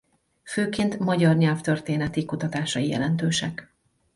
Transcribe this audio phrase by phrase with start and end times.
[0.43, 3.73] Főként magyar nyelvtörténeti kutatásai jelentősek.